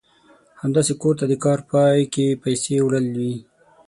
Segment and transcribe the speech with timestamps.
[0.61, 3.33] همداسې کور ته د کار پای کې پيسې وړل وي.